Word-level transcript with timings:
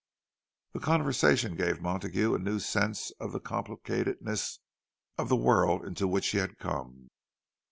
This 0.73 0.81
conversation 0.83 1.55
gave 1.55 1.79
Montague 1.79 2.33
a 2.33 2.39
new 2.39 2.57
sense 2.57 3.11
of 3.19 3.33
the 3.33 3.39
complicatedness 3.39 4.57
of 5.19 5.29
the 5.29 5.35
world 5.35 5.85
into 5.85 6.07
which 6.07 6.29
he 6.29 6.39
had 6.39 6.57
come. 6.57 7.11